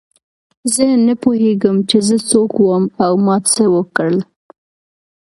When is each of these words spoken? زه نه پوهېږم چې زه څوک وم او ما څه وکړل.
زه 0.73 0.85
نه 1.07 1.13
پوهېږم 1.23 1.77
چې 1.89 1.97
زه 2.07 2.15
څوک 2.29 2.51
وم 2.59 2.83
او 3.05 3.13
ما 3.25 3.35
څه 3.53 3.63
وکړل. 3.75 4.17